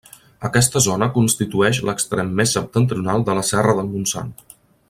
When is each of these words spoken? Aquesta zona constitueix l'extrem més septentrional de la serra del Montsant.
Aquesta 0.47 0.81
zona 0.85 1.09
constitueix 1.17 1.81
l'extrem 1.89 2.33
més 2.41 2.57
septentrional 2.57 3.29
de 3.31 3.39
la 3.41 3.47
serra 3.55 3.81
del 3.83 3.93
Montsant. 3.97 4.37